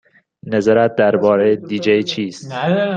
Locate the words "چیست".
2.03-2.51